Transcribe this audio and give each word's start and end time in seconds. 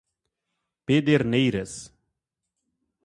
Pederneiras 0.85 1.93